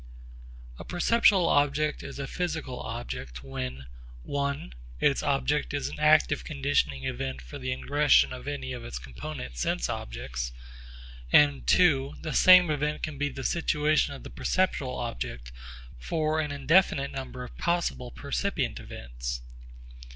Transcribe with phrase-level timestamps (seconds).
[0.79, 3.85] A perceptual object is a physical object when
[4.27, 8.97] (i) its situation is an active conditioning event for the ingression of any of its
[8.97, 10.53] component sense objects,
[11.31, 15.51] and (ii) the same event can be the situation of the perceptual object
[15.99, 19.41] for an indefinite number of possible percipient events.